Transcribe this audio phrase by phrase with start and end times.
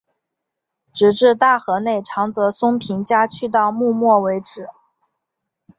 [0.93, 4.67] 直至大河内长泽松平家去到幕末为止。